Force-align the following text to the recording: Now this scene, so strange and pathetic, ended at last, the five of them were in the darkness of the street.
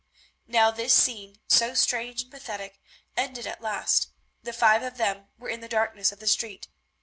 Now 0.47 0.71
this 0.71 0.93
scene, 0.95 1.37
so 1.47 1.75
strange 1.75 2.23
and 2.23 2.31
pathetic, 2.31 2.81
ended 3.15 3.45
at 3.45 3.61
last, 3.61 4.07
the 4.41 4.51
five 4.51 4.81
of 4.81 4.97
them 4.97 5.27
were 5.37 5.47
in 5.49 5.59
the 5.59 5.69
darkness 5.69 6.11
of 6.11 6.17
the 6.17 6.25
street. 6.25 6.67